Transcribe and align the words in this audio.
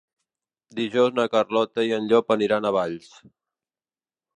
Dijous 0.79 1.13
na 1.19 1.27
Carlota 1.35 1.87
i 1.91 1.95
en 2.01 2.11
Llop 2.13 2.37
aniran 2.39 2.67
a 2.71 2.77
Valls. 2.81 3.17